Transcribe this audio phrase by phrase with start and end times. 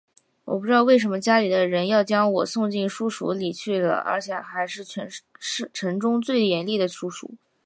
[0.45, 5.07] 我不知道为什么家里的人要将我送进书塾里去了而且还是全
[5.71, 7.35] 城中称为最严厉的书塾